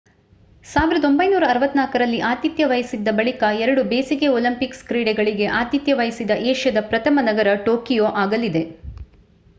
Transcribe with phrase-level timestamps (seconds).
[0.65, 8.09] 1964 ರಲ್ಲಿ ಆತಿಥ್ಯ ವಹಿಸಿದ್ದ ಬಳಿಕ ಎರಡು ಬೇಸಿಗೆ ಒಲಿಂಪಿಕ್ಸ್ ಕ್ರೀಡೆಗಳಿಗೆ ಆತಿಥ್ಯ ವಹಿಸಿದ ಏಷ್ಯಾದ ಪ್ರಥಮ ನಗರ ಟೋಕಿಯೊ
[8.23, 8.65] ಆಗಲಿದೆ